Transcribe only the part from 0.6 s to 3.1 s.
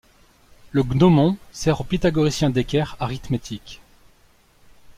Le gnomon sert aux pythagoriciens d'équerre